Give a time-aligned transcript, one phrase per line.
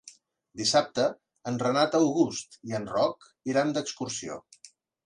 [0.61, 1.05] Dissabte
[1.51, 4.43] en Renat August i en Roc iran d'excursió.